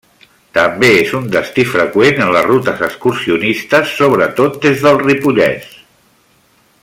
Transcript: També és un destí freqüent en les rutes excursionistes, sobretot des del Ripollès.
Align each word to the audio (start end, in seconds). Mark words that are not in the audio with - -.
També 0.57 0.87
és 1.01 1.11
un 1.19 1.27
destí 1.35 1.65
freqüent 1.73 2.23
en 2.25 2.31
les 2.37 2.47
rutes 2.47 2.81
excursionistes, 2.89 3.93
sobretot 4.01 4.61
des 4.65 4.83
del 4.87 4.99
Ripollès. 5.07 5.71